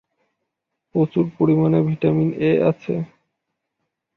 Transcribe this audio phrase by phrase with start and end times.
[0.95, 2.93] প্রচুর পরিমাণে vitamin ‘A’ আছে।